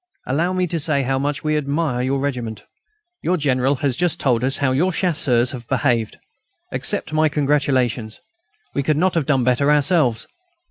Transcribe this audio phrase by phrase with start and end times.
[0.25, 2.65] Allow me to say how much we all admire your regiment.
[3.21, 6.17] Your General has just told us how your Chasseurs have behaved.
[6.71, 8.19] Accept my congratulations.
[8.73, 10.25] We could not have done better ourselves.